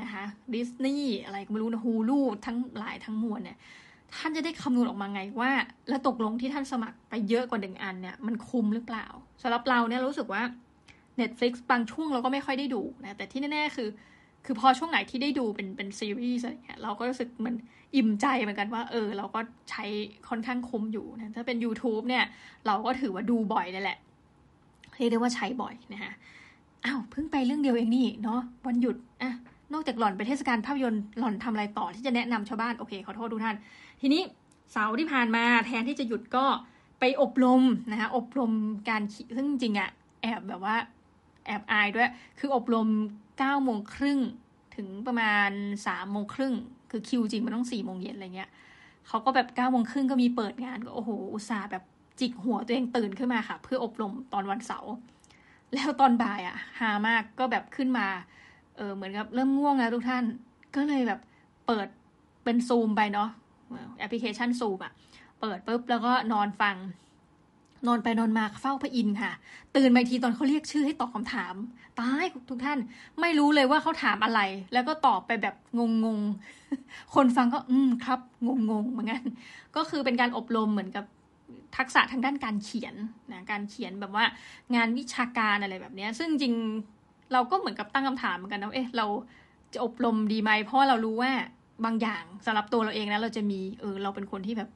[0.00, 0.24] นะคะ
[0.54, 3.58] Disney อะไรก็ไม่รู้นะ Hulu ทั้งหลายทั้งมวลเนี่ย
[4.16, 5.50] ท่านจะได้คำนวณออกมาไงว่า
[5.88, 9.06] แล้วตกลงที่ท่านสมัครไปเยอะกว่าหนึ่งอันเนี่ย มันคุ้มหรือเปล่า
[9.42, 10.42] สำหรับเราเนี่ยรู้สึกว่า
[11.20, 13.88] Netflix บางช่วงเราก็ไม่ค่อยได้ดูนะแต่ที่แน่ๆคือ
[14.44, 17.54] คือพอช่วงไหนที่ได้ดูเป็นเป็นซีรีส์อะไรเงี้ยเราก็รู้สึกมัน
[17.96, 19.40] อิ่มใจเหมือนกันว่า เออ เราก็
[19.70, 19.84] ใช้
[20.28, 22.24] ค่อนข้างคุ้มอยู่นะถ้าเป็น YouTube เนี่ย
[22.66, 23.98] เราก็ถือว่าดูบ่อยนั่นแหละ
[24.96, 26.12] เรียกได้ว่าใช้บ่อยนะฮะ
[26.84, 29.32] อ้าวเพิ่งไปเรื่องเดียวเองนี่เนาะวันหยุดอะ
[29.72, 33.56] นอกจากหล่อนไปเทศกาลภาพยนตร์หล่อนทำอะไรต่อที่จะแนะนำชาวบ้านโอเคขอโทษทุกท่าน
[34.00, 34.22] ทีนี้
[34.72, 36.44] เสาร์ที่ผ่านมาแทนที่จะหยุดก็
[37.00, 38.52] ไปอบรมนะคะอบรม
[38.88, 39.02] การ
[39.36, 39.90] ซึ่งจริงอะ
[40.22, 40.76] แอบแบบว่า
[41.46, 42.88] แอบอายด้วย คืออบรม
[43.38, 44.18] เก้าโมงครึ่ง
[44.76, 45.50] ถึงประมาณ
[45.86, 46.54] สามโมงครึ่ง
[46.90, 48.50] คือคิวจริงมันต้องสี่โมงเย็นอะไรเงี้ย
[49.08, 51.84] เขาก็แบบเก้าโมงครึ่งก็มีเปิดงานก็โอ้โหอุตส่าห์แบบ
[52.20, 54.92] จิกหัวตัวเองตื่นขึ้นมาค่ะ เพื่ออบรมตอนวันเสาร์
[55.74, 58.06] แล้วตอนบ่ายอะหามากก็แบบขึ้นมา
[58.76, 60.24] เออเหมือนกับเริ่มง่วงแล้วทุกท่าน
[60.76, 61.20] ก็เลยแบบ
[61.66, 61.86] เปิด
[62.44, 63.28] เป็นซูมไปเนาะ
[63.98, 64.92] แอปพลิเคชันซูมอะ
[65.40, 66.76] เปิดปุ๊บแล้วก็นอนฟัง
[67.86, 69.32] นอนไปนอนมาเฝ้าพระอินทร์ค่ะ
[69.76, 71.54] ตื่นมาทีตอนเขาเรียกชื่อให้ตอบคำถาม
[72.00, 72.78] ตายทุกท่าน
[73.20, 74.40] ไม่รู้เลยว่าเขาถามอะไร
[74.72, 75.54] แล้วก็ตอบไปแบบ
[76.04, 78.20] งงๆคนฟังก็อืมครับ
[78.70, 79.22] งงๆเหมือนกัน
[79.76, 81.04] ก็คือเป็นการอบรมเหมือนกับ
[81.76, 82.94] ทักษะทางด้านการเขียน
[83.32, 84.24] นะการเขียนแบบว่า
[84.74, 86.54] งานวิชาการอะไรแบบนี้ซึ่งจริง
[87.32, 89.06] เราก็เหมือนกับตั้งคำถามเหมือนกันนะเอ๊ะเรา
[89.72, 91.32] จะอบรมดีไหมเพราะเรารู้ว่า
[91.84, 94.70] บางอย่างสำหรับตัวเราเองนะเราจะมีเออเราเป็นคนที่แบบ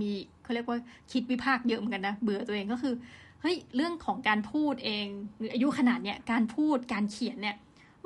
[0.00, 0.10] มี
[0.42, 0.78] เขาเรียกว่า
[1.12, 2.94] คิดวิพากษ์เยอะเหมือนกันนะเบื่อตัวเองก็คือ
[3.40, 5.06] เฮ้ยเรื่องของการพูดเอง
[5.38, 7.56] หรืออายุขนาดเนี้ยการพูดการเขียนเนี่ย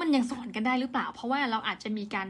[0.00, 2.28] มันยังสอนกันได้หรือเปล่า เพราะว่าเราอาจจะมีการ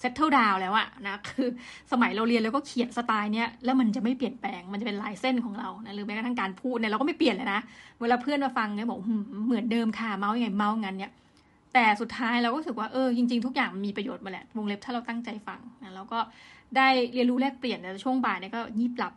[0.00, 1.48] เซตเทิลดาวแล้วอะนะคือ
[1.92, 7.60] สมัยเราเรียนแล้วก็เขียนสไตล์เนี้ยแล้วมันจะไม่เปลี่ยนแปลงมันจะเป็นลายเส้นของเรานะหรือแม้กระทั่งการพูดเนี่ยเราก็ไม่เปลี่ยนเลยนะ
[8.00, 9.00] เวลาเพื่อนมาฟังเนี่ยบอก
[9.46, 11.12] เหมือนเดิมค่ะเมาส์ยังไงเมาส์งั้นเนี่ย
[11.74, 16.18] แต่สุดท้ายเราก็รู้สึกว่าเออจริง ๆ ทุกอย่างมีประโยชน์มาแหละวงเล็บถ้าเราตั้งใจฟังนะแล้วก็
[16.76, 19.14] ได้เรียนรู้แลกเปลี่ยนในช่วงบ่ายเนี่ยก็ยีบหลับ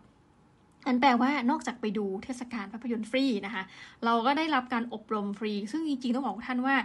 [0.88, 3.64] อันแปลว่านอกจากไปดูเทศกาลภาพยนตร์ฟรีนะคะ
[4.06, 6.76] เราก็ได้รับการอบรมฟรี ซึ่งจริงๆต้องบอกท่านว่า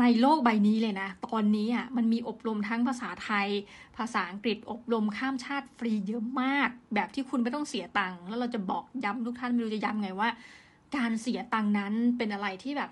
[0.00, 3.48] ในโลกใบนี้เลยนะ ตอนนี้อะมันมีอบรมทั้งภาษาไทย
[3.96, 10.28] ภาษาอังกฤษอบรมข้ามชาติฟรีเยอะมาก แบบที่คุณไม่ต้องเสียตังค์แล้วเราจะบอกย้ำทุกท่านไม่รู้จะย้ำไงว่า
[10.96, 12.90] การเสียตังค์นั้นเป็นอะไรที่แบบ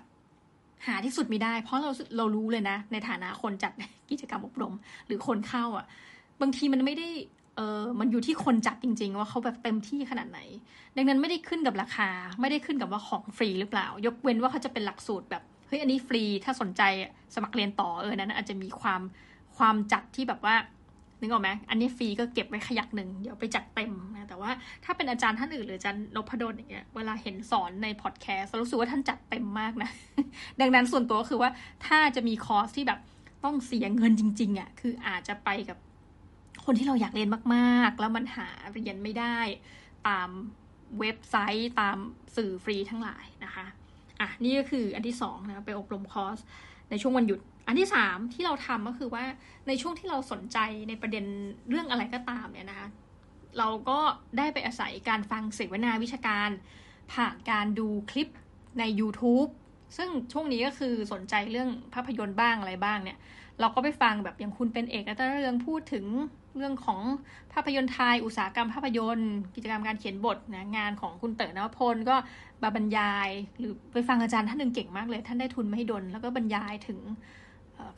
[0.87, 3.71] หาที่สุดไม่ได้ เพราะเราเรารู้เลยนะ ในฐานะคนจัด
[4.09, 4.73] กิจกรรมอบรม
[5.05, 5.85] หรือคนเข้าอะ
[6.41, 7.07] บางทีมันไม่ได้
[7.55, 10.39] เออมันอยู่ที่คนจัดจริง ๆ ว่าเขาแบบเต็มที่ขนาดไหน
[10.95, 12.09] ดังนั้นไม่ได้ขึ้นกับราคา
[12.41, 16.81] ไม่ได้ขึ้นกับว่าของฟรีหรือเปล่า ยกเว้นว่าเขาจะเป็นหลักสูตรแบบ เฮ้ยอันนี้ฟรีถ้าสนใจ
[17.35, 19.01] สมัครเรียนต่อเออนั้นอาจจะมีความ
[19.57, 20.55] ความจัดที่แบบว่า
[21.21, 24.51] นึกออกไหมอันนี้ฟรีก็เก็บไว้ขยักหนึ่งเดี๋ยวไปจัดเต็มนะแต่ว่า
[24.83, 29.89] ถ้าเป็นอาจารย์ท่านอื่นหรืออาจารย์นพดลอย่างเงี้ยเวลาเห็นสอนในพอดแคสต์รู้สึกว่าท่านจัดเต็มมากนะ
[30.61, 31.49] ดังนั้นส่วนตัวก็คือว่า
[31.85, 32.99] ถ้าจะมีคอร์สที่แบบ
[33.43, 35.77] ต้องเสียเงินจริงๆอะคืออาจจะไปกับ
[36.65, 39.37] คนที่เราอยากเรียนมากๆ แล้วมันหาเรียนไม่ได้
[40.07, 40.29] ตาม
[40.99, 41.97] เว็บไซต์ตาม
[42.35, 43.65] สื่อฟรีทั้งหลายนะคะ
[44.21, 46.37] อะนี่ก็คืออันที่สองนะไปอบรมคอร์ส
[46.89, 49.23] ในช่วงวันหยุด อันที่สามที่เราทำก็คือว่า
[49.67, 50.57] ในช่วงที่เราสนใจ
[50.89, 51.25] ในประเด็น
[51.69, 52.87] เรื่องอะไรก็ตามเนี่ยนะคะ
[53.57, 53.99] เราก็
[54.37, 56.49] ได้ไปอาศัยการฟังเสวนาวิชาการ
[57.13, 58.29] ผ่านการดูคลิป
[58.79, 59.49] ใน YouTube
[59.97, 63.17] ซึ่งช่วงนี้ก็คือสนใจเรื่องภาพยนตร์บ้างอะไรบ้างเนี่ย
[63.59, 66.05] เราก็ไปฟังแบบอย่างคุณเป็นเอกนัตเรืองพูดถึง
[66.57, 66.99] เรื่องของ
[67.53, 72.15] ภาพยนตร์ไทย อุตสาหกรรมภาพยนตร์ กิจกรรมการเขียนบทนะงานของคุณเต๋อนวพลก็
[72.63, 76.99] มาบรรยาย หรือไปฟังอาจารย์ท่านหนึ่งเก่งมากเลย ท่านได้ทุนไม่ให้ดน แล้วก็บรรยายถึง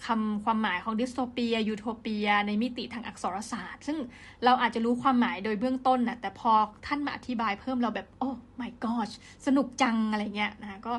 [0.05, 3.97] คำความหมายของดิสโทเปีย ยูโทเปีย ในมิติทางอักษรศาสตร์ ซึ่ง
[4.45, 6.51] เราอาจจะรู้ความหมายโดยเบื้องต้นนะแต่พอ
[6.85, 8.29] ท่านมาอธิบายเพิ่มเราแบบ โอ้
[8.61, 9.13] my gosh
[9.45, 10.93] สนุกจังอะไรเงี้ยนะก็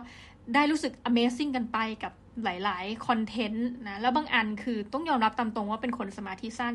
[0.55, 2.13] ได้รู้สึก amazing กันไปกับ
[2.45, 6.75] หลาย ๆ คอนเทนต์นะ แล้วบางอันคือต้องยอมรับตามตรงว่าเป็นคนสมาธิสั้น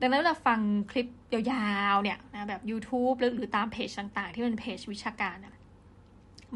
[0.00, 5.54] ดังนั้นเราฟังคลิปยาวๆเนี่ยนะแบบ YouTube หรือหรือตามเพจต่างๆ ที่เป็นเพจวิชาการนะ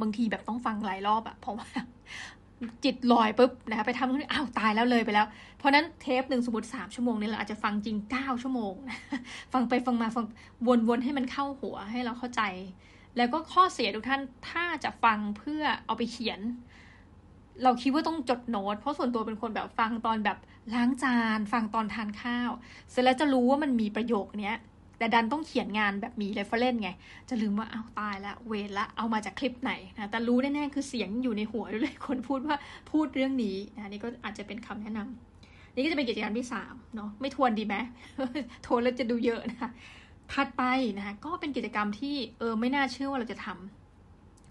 [0.01, 1.67] บางทีแบบต้องฟังหลายรอบอะเพราะว่า
[2.85, 5.27] จิตลอยปุ๊บนะคะไปทำนู่นอ้าวตายแล้วเลยไปแล้ว
[5.59, 8.99] เพราะนั้นเทปหนึ่งสมมติสามชั่วโมงเนี่ยเราอาจจะฟังจริงเก้าชั่วโมงนะ
[9.53, 10.25] ฟังไปฟังมาฟัง
[10.89, 12.43] วนๆให้มันเข้าหัวให้เราเข้าใจ
[13.17, 16.41] แล้วก็ข้อเสียทุกท่านถ้าจะฟังเพื่อเอาไปเขียน
[17.63, 20.39] เราคิดว่าต้องจดโน้ต เพราะส่วนตัวเป็นคนแบบฟังตอนแบบ
[20.75, 22.51] ล้างจาน ฟังตอนทานข้าว
[22.91, 24.57] เสร็จแล้วจะรู้ว่ามันมีประโยคเนี้ย
[24.99, 26.91] แต่ดันต้องเขียนงานแบบมีเรฟเฟรนไง
[27.29, 32.57] จะลืมว่าเอาตายละเวรละเอามาจากคลิปไหนนะแต่รู้แน่ๆคือเสียงอยู่ในหัวด้วยเลยคนพูดว่า
[32.91, 37.77] พูดเรื่องนี้นะนี่ก็อาจจะเป็นคำแนะนำนี่ก็จะเป็นกิจกรรมที่สามเนาะไม่ทวนดีไหม
[38.67, 39.71] ทวนแล้วจะดูเยอะนะคะ
[40.33, 40.63] ถัดไป
[40.97, 43.80] นะคะก็เป็นกิจกรรมที่เออไม่น่าเชื่อว่าเราจะทำ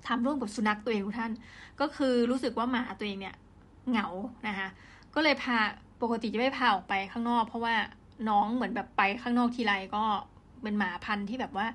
[0.07, 1.31] ทำร่วมกับสุนัขตัวเองทุกท่าน
[1.79, 3.35] ก็คือรู้สึกว่าหมาตัวเองเนี่ย
[3.89, 4.07] เหงา
[4.47, 4.67] นะคะ
[5.13, 5.57] ก็เลยพา
[6.01, 7.75] ปกติจะไม่พาออกไปข้างนอก เพราะว่า
[8.29, 10.03] น้องเหมือนแบบไปข้างนอกทีไรก็
[10.63, 11.67] เป็นหมาพันธุ์ที่แบบว่า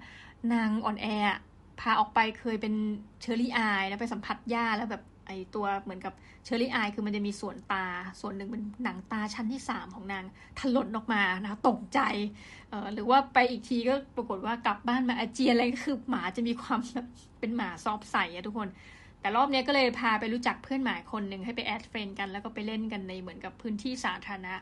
[0.53, 1.07] นางอ่อนแอ
[1.81, 2.75] พาออกไปเคยเป็น
[3.21, 6.13] cherry eye แล้วไปสัมผัสหญ้าแล้วแบบ ไอตัวเหมือนกับ
[6.45, 7.87] cherry eye คือมันจะมีส่วนตา
[8.21, 10.25] ส่วนหนึ่งเป็นหนังตาชั้นที่สามของนาง
[10.61, 12.01] ถลนออกมานะตกใจ
[12.71, 17.07] เออหรือว่าไปอีกทีก็ปรากฏว่ากลับบ้านมาอาเจียนอะไรก็คือหมาจะมีความแบบ
[17.41, 18.69] เป็นหมา soft ใสอะทุกคน
[19.21, 24.55] แต่รอบนี้ก็เลยพาไปรู้จักเพื่อนหมาคนหนึ่งให้ไป add friend กัน แล้วก็ไปเล่นกันในเหมือนกับพื้นที่สาธารณะ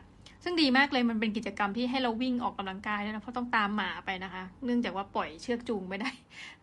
[0.43, 6.09] ซึ่งดีมากเลยมันเป็นกิจกรรมที่ให้เราวิ่งออกกำลังกายด้วยนะเพราะต้องตามหมาไปนะคะ เนื่องจากว่าปล่อยเชือกจูงไม่ได้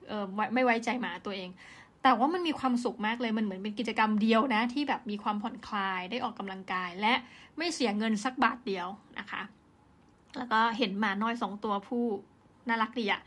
[0.09, 1.49] เออไม่ไว้ใจหมาตัวเอง
[2.03, 7.15] แต่ว่ามันมีความสุขมากเลยมันเหมือนเป็นกิจกรรมเดียวนะ ที่แบบมีความผ่อนคลายได้ออกกำลังกาย และ
[7.59, 8.87] ไม่เสียเงินสักบาทเดียว
[9.19, 9.43] นะคะ
[10.39, 12.05] แล้วก็เห็นหมาน้อยสองตัวผู้
[12.69, 13.21] น่ารักดีอะ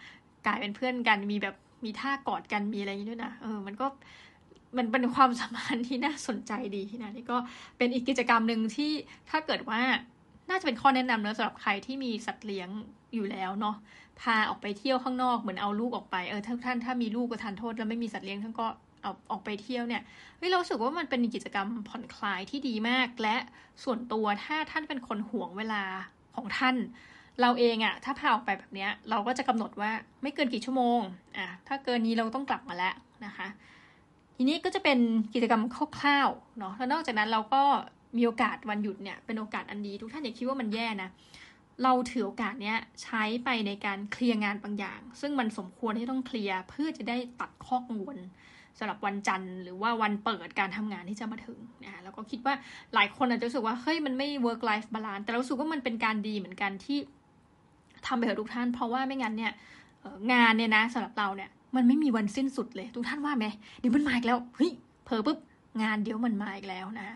[0.45, 1.55] กลายเป็นเพื่อนกันมีแบบ
[1.85, 3.87] มีท่ากอดกันมีอะไรอย่างนี้ด้วยนะเออมันก็
[4.77, 7.37] มันเป็นความสัมพันธ์ที่น่าสนใจดีนะนี่ก็
[7.77, 8.91] เป็นอีกกิจกรรมหนึ่งที่
[9.29, 9.81] ถ้าเกิดว่า
[10.49, 12.69] น่าจะเป็นข้อแนะนำเนะสำหรับใครที่มีสัตว์เลี้ยง
[13.13, 13.75] อยู่แล้วเนาะ
[14.21, 18.67] พาออกไปเที่ยวข้างนอกเหมือนเอาลูกออกไปเออถ้าท่านถ้ามีลูกก็ทานโทษแล้วไม่มีสัตว์เลี้ยงท่านก็
[19.01, 20.01] เอาออกไปเที่ยวเนี่ย
[20.37, 23.35] เฮ้ยเราสึกว่ามันเป็นกิจกรรมผ่อนคลายที่ดีมาก และ
[23.83, 25.83] ส่วนตัวถ้าท่านเป็นคนห่วงเวลา
[26.35, 26.75] ของท่าน
[27.41, 30.99] เราเองอะถ้าพาออกไปแบบเนี้ย เราก็จะกำหนดว่าไม่เกินกี่ชั่วโมง
[31.37, 32.93] อะถ้าเกินนี้เราต้องกลับมาแล้ว
[33.25, 33.47] นะคะ
[34.37, 34.99] ทีนี้ก็จะเป็น
[35.33, 35.63] กิจกรรม
[35.99, 37.63] คร่าวๆเนาะแล้วนอกจากนั้นเราก็
[38.17, 41.09] มีโอกาสวันหยุดเนี่ยเป็นโอกาสอันดีทุกท่านอย่าคิดว่ามันแย่นะ
[41.83, 48.17] เราถือโอกาสเนี้ยใช้ไปในการเคลียร์งานบางอย่าง ซึ่งมันสมควรที่ต้องเคลียร์เพื่อจะได้ตัดข้อกังวล
[48.77, 52.53] สำหรับวันจันทร์หรือว่าวันเปิดการทำงานที่จะมาถึงนะแล้วก็คิดว่า
[52.93, 56.97] หลายคนอาจจะรู้สึกว่าเฮ้ยมันไม่ work life balance แต่เราสึกว่ามันเป็นการดีเหมือนกันที่
[58.05, 59.51] ทำไปเถอะทุกท่าน เพราะว่าไม่งั้นเนี่ย
[60.33, 63.45] งานเนี่ยนะสำหรับเราเนี่ยมันไม่มีวันสิ้นสุดเลย ทุกท่านว่าไหม
[63.79, 64.71] เดี๋ยวมันมาอีกแล้วเฮ้ย
[65.05, 65.37] เผลอปุ๊บ
[65.83, 67.07] งานเดี๋ยวมันมาอีกแล้วนะ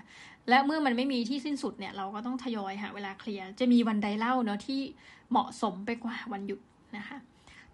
[0.49, 4.81] และเมื่อมันไม่มีที่สิ้นสุดเนี่ยเราก็ต้องทยอยหาเวลาเคลียร์จะมีวันใดเล่าเนาะที่
[5.31, 6.59] เหมาะสมไปกว่าวันหยุด
[6.97, 7.17] นะคะ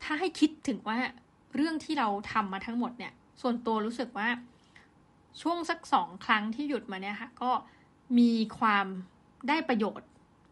[0.04, 0.98] ถ้าให้คิดถึงว่า
[1.56, 4.28] เรื่องที่เราทำมาทั้งหมดเนี่ย ส่วนตัวรู้สึกว่า
[5.42, 7.52] ช่วงสักสองครั้งที่หยุดมาเนี่ยค่ะ ก็
[8.20, 8.86] มีความ
[9.48, 10.08] ได้ประโยชน์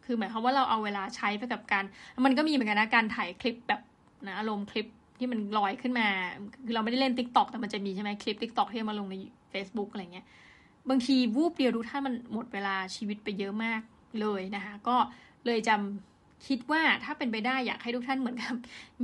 [0.06, 1.84] คือหมายความว่าเราเอาเวลาใช้ไปกับการ
[2.26, 3.82] มันก็มีเหมือนกันนะการถ่ายคลิปแบบ
[4.28, 6.08] นะอารมณ์คลิปที่มันลอยขึ้นมา
[6.66, 9.16] คือเราไม่ได้เล่น TikTok แต่มันจะมีใช่ไหมคลิป TikTok ที่มาลงใน
[9.54, 10.26] Facebook อะไรเงี้ย
[10.90, 13.82] บางทีวูบเดียวทุกท่านมันหมดเวลาชีวิตไปเยอะมาก
[14.22, 14.98] เลยนะคะ ก็
[15.46, 18.56] เลยจำคิดว่าถ้าเป็นไปได้อยากให้ทุกท่านเหมือนกับ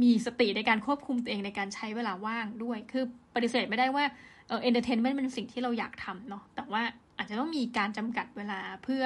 [0.02, 3.04] มีสติในการควบคุมตัวเองในการใช้เวลาว่างด้วย คือ
[3.36, 4.06] ปฏิเสธไม่ได้ว่า
[4.48, 6.82] เออ entertainment เป็นสิ่งที่เราอยากทำเนาะแต่ว่า
[7.18, 9.04] อาจจะต้องมีการจำกัดเวลาเพื่อ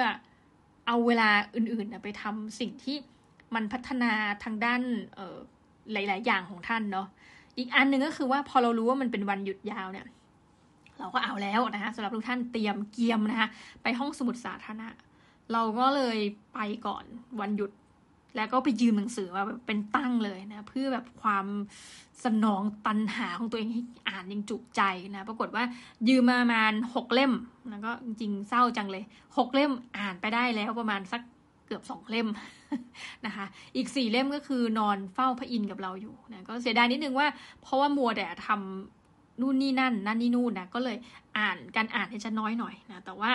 [0.86, 2.96] เอาเวลาอื่นๆไปทำสิ่งที่
[3.54, 4.12] มันพัฒนา
[4.44, 4.80] ทางด้าน
[5.92, 7.06] หลาย ๆ อย่างของท่านเนาะ
[7.58, 10.06] อีกอันหนึ่งก็คือว่าพอเรารู้ว่ามันเป็นวันหยุดยาวเนี่ย
[10.98, 13.48] เราก็เอาแล้วนะคะสำหรับทุกท่านเตรียมเกียมนะคะ
[13.82, 14.88] ไปห้องสมุดสาธารณะ
[15.52, 16.18] เราก็เลย
[16.54, 17.04] ไปก่อน
[17.40, 17.70] วันหยุด
[18.36, 21.46] แล้วก็ไปยืมหนังสือมาแบบเป็นตั้งเลยนะ เพื่อแบบความ
[22.24, 24.82] สนองตันหาของตัวเองให้อ่านยังจุใจ
[25.14, 25.64] นะปรากฏว่า
[26.08, 27.32] ยืมมาประมาณหกเล่ม
[27.70, 29.04] แล้วก็จริงเศร้าจังเลย
[29.38, 31.22] หกเล่มอ่านไปได้แล้วประมาณสัก
[31.66, 32.28] เกือบสองเล่ม
[33.26, 33.44] นะคะ
[33.76, 37.28] อีกสี่เล่มก็คือนอนเฝ้าพระอินทร์กับเราอยู่นะก็เสียดายนิดนึงว่า
[37.62, 39.01] เพราะว่ามัวแต่ทำ
[39.40, 40.96] นู่นนี่นั่นนั่นนี่นู่นนะก็เลย
[41.38, 43.30] อ่านการอ่านจะน้อยหน่อยนะแต่ว่า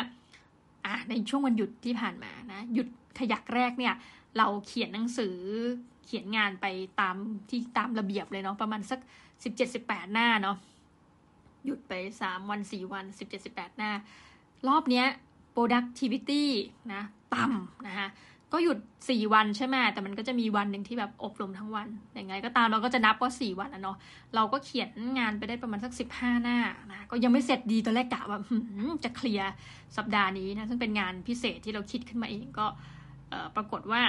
[0.85, 2.87] อ่าในช่วงวันหยุดที่ผ่านมานะหยุด
[3.19, 3.93] ขยักแรกเนี่ย
[4.37, 5.37] เราเขียนหนังสือ
[6.05, 6.65] เขียนงานไป
[7.01, 7.15] ตาม
[7.49, 8.99] ที่ตามระเบียบเลยเนาะประมาณสัก
[9.43, 10.57] สิบเจ็ดสิบแปดหน้าเนาะ
[11.65, 13.91] หยุดไปสามวันสี่วันสิบเจ็ดสิบแปดหน้า
[14.67, 15.05] รอบเนี้ย
[15.55, 16.43] productivity
[16.93, 17.01] นะ
[17.33, 18.07] ต่ำนะคะ
[18.53, 18.77] ก็หยุด
[19.09, 23.97] สี่วันใช่ไหมแต่มันก็จะมีวันหนึ่งที่แบบอบรมทั้งวันอย่างไรก็ตามเราก็จะนับว่าสี่วันนะเนาะ
[24.35, 26.57] เราก็เขียนงานไปได้ประมาณสักสิบห้าหน้า
[26.91, 28.39] นะก็ยังไม่เสร็จดีตอนแรกกะว่า
[29.05, 29.49] จะเคลียร์
[29.97, 32.65] สัปดาห์นี้นะซึ่งเป็นงานพิเศษที่เราคิดขึ้นมาเองก็
[33.55, 34.01] ปรากฏว่า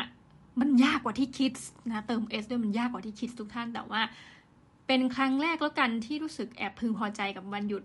[0.60, 1.52] มันยากกว่าที่คิด
[1.88, 4.00] นะเติม S ด้วยมันยากกว่าที่คิดทุกท่านแต่ว่า
[4.86, 7.82] เป็นครั้งแรกแล้วกันที่รู้สึกแอบพึงพอใจกับวันหยุด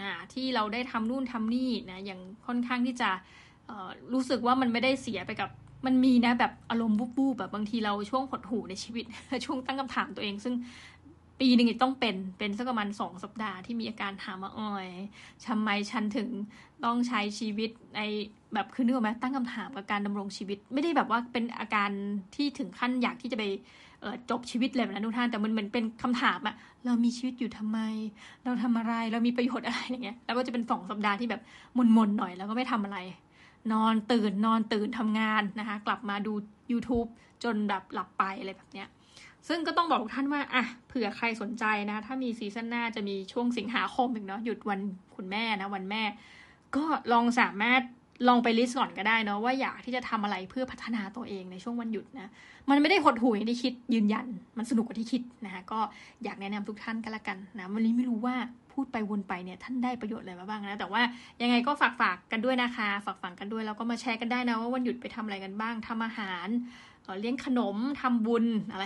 [0.00, 3.10] นะที่เราได้ทำนู่นทำนี่นะอย่างค่อนข้างที่จะ
[4.12, 5.50] รู้สึกว่ามันไม่ได้เสียไปกับ
[5.86, 9.04] มันมีนะแบบอารมณ์บูบๆแบบบางทีเราช่วงหดหูในชีวิต
[9.44, 10.54] ช่วงตั้งคำถามตัวเอง ซึ่ง
[11.40, 14.88] ปีหนึ่งต้องเป็นเป็นสักประมาณสองสัปดาห์ที่มีอาการถามว่าอ้อย
[15.48, 16.28] ทำไมฉันถึง
[16.84, 18.00] ต้องใช้ชีวิตใน
[18.54, 21.90] แบบคือนึกออกไหมตั้งคำถามกับการดำรงชีวิต ไม่ได้แบบว่าเป็นอาการ
[22.34, 23.44] ที่ถึงขั้นอยากที่จะไป
[24.30, 27.78] จบชีวิตเลยนะทุกท่านแต่มันเหมือนเป็นคำถามอะเรามีชีวิตอยู่ทำไม
[28.44, 31.40] เราทำอะไรเรามีประโยชน์อะไรอย่างเงี้ยแล้วก็จะเป็นสองสัปดาห์ที่แบบ
[31.96, 32.98] มนๆหน่อยแล้วก็ไม่ทำอะไร
[33.72, 36.32] นอนตื่นนอนตื่นทำงานนะคะ กลับมาดู
[36.72, 37.08] YouTube
[37.44, 38.88] จนแบบหลับไปอะไรแบบเนี้ย
[39.48, 44.80] ซึ่งก็ต้องบอกทุกท่านว่าอะเผื่อใครสนใจนะ ถ้ามีซีซั่นหน้าจะมีช่วงสิงหาคมอีกเนาะหยุดวัน
[45.16, 46.02] คุณแม่นะ วันแม่
[46.76, 47.82] ก็ลองสามารถ
[48.28, 52.28] ลองไป list ก่อนก็ได้เนาะว่าอยากที่จะทำอะไรเพื่อพัฒนาตัวเองในช่วงวันหยุดนะ
[52.70, 54.26] มันไม่ได้หดหู่อย่างที่คิดยืนยัน
[54.58, 55.80] มันสนุกกว่าที่คิดนะคะก็
[56.24, 58.34] อยากแนะนำทุกท่านก็แล้วกันนะวันนี้ไม่รู้ว่า
[58.72, 61.02] พูดไปวนไปเนี่ยท่านได้ประโยชน์อะไรมาบ้างนะแต่ว่า
[61.42, 66.48] ยังไงก็ฝากฝากกันด้วยนะคะ ฝากฝังกันด้วยแล้วก็มาแชร์กันได้นะว่าวันหยุดไปทำอะไรกันบ้างทำอาหาร
[67.20, 68.84] เลี้ยงขนมทำบุญอะไร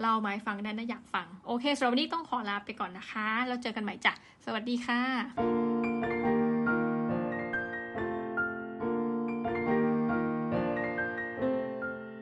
[0.00, 4.12] เล่ามาให้ฟังได้นะอยากฟังโอเคสำหรับวันนี้ต้องขอลาไปก่อนนะคะ แล้วเจอกันใหม่จ้ะ
[4.44, 6.37] สวัสดีค่ะ